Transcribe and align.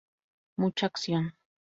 Mucha 0.57 0.87
acción. 0.87 1.35